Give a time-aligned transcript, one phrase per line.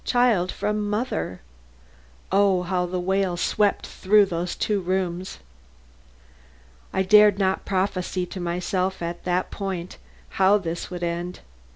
[0.03, 1.41] child from mother!
[2.31, 5.37] Oh, how the wail swept through those two rooms!
[6.91, 9.99] I dared not prophesy to myself at this point
[10.39, 11.41] how this would end.